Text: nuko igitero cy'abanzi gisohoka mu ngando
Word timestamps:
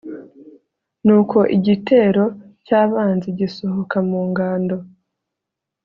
nuko 1.05 1.37
igitero 1.57 2.23
cy'abanzi 2.65 3.27
gisohoka 3.39 3.97
mu 4.09 4.19
ngando 4.29 4.77